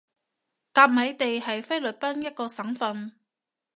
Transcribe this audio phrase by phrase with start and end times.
[0.73, 3.11] 甲米地係菲律賓一個省份